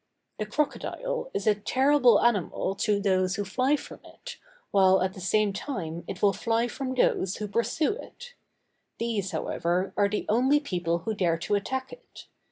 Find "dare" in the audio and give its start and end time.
11.13-11.37